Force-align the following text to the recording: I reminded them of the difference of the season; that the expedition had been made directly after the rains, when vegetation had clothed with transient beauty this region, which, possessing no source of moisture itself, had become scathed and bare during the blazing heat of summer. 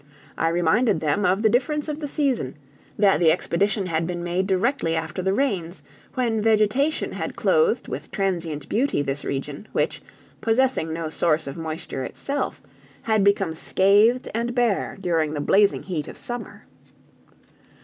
I 0.35 0.49
reminded 0.49 0.99
them 0.99 1.25
of 1.25 1.43
the 1.43 1.49
difference 1.51 1.87
of 1.87 1.99
the 1.99 2.07
season; 2.07 2.55
that 2.97 3.19
the 3.19 3.31
expedition 3.31 3.85
had 3.85 4.07
been 4.07 4.23
made 4.23 4.47
directly 4.47 4.95
after 4.95 5.21
the 5.21 5.31
rains, 5.31 5.83
when 6.15 6.41
vegetation 6.41 7.11
had 7.11 7.35
clothed 7.35 7.87
with 7.87 8.09
transient 8.09 8.67
beauty 8.67 9.03
this 9.03 9.23
region, 9.23 9.67
which, 9.73 10.01
possessing 10.41 10.91
no 10.91 11.09
source 11.09 11.45
of 11.45 11.55
moisture 11.55 12.03
itself, 12.03 12.63
had 13.03 13.23
become 13.23 13.53
scathed 13.53 14.27
and 14.33 14.55
bare 14.55 14.97
during 14.99 15.35
the 15.35 15.39
blazing 15.39 15.83
heat 15.83 16.07
of 16.07 16.17
summer. 16.17 16.65